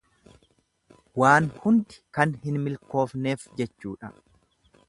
[1.23, 4.15] Waan hundi kan hin milkoofneef jechuudha.